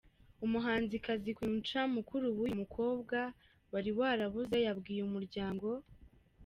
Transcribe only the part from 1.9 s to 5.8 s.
mukuru w’uyu mukobwa wari warabuze, yabwiye Umuryango.